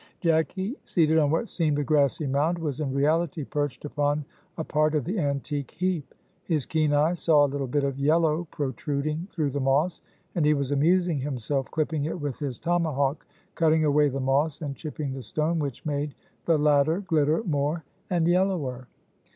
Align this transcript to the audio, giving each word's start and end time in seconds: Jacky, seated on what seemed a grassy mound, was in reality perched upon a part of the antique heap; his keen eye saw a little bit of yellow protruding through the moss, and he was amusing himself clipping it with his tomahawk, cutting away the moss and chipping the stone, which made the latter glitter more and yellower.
Jacky, 0.19 0.75
seated 0.83 1.19
on 1.19 1.29
what 1.29 1.47
seemed 1.47 1.77
a 1.77 1.83
grassy 1.83 2.25
mound, 2.25 2.57
was 2.57 2.79
in 2.81 2.91
reality 2.91 3.43
perched 3.43 3.85
upon 3.85 4.25
a 4.57 4.63
part 4.63 4.95
of 4.95 5.05
the 5.05 5.19
antique 5.19 5.69
heap; 5.69 6.15
his 6.43 6.65
keen 6.65 6.91
eye 6.91 7.13
saw 7.13 7.45
a 7.45 7.45
little 7.45 7.67
bit 7.67 7.83
of 7.83 7.99
yellow 7.99 8.47
protruding 8.49 9.27
through 9.29 9.51
the 9.51 9.59
moss, 9.59 10.01
and 10.33 10.43
he 10.43 10.55
was 10.55 10.71
amusing 10.71 11.19
himself 11.19 11.69
clipping 11.69 12.05
it 12.05 12.19
with 12.19 12.39
his 12.39 12.57
tomahawk, 12.57 13.27
cutting 13.53 13.85
away 13.85 14.09
the 14.09 14.19
moss 14.19 14.59
and 14.59 14.75
chipping 14.75 15.13
the 15.13 15.21
stone, 15.21 15.59
which 15.59 15.85
made 15.85 16.15
the 16.45 16.57
latter 16.57 17.01
glitter 17.01 17.43
more 17.43 17.83
and 18.09 18.27
yellower. 18.27 18.87